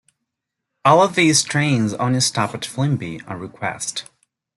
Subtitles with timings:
[0.83, 4.05] All of these trains only stop at Flimby on request.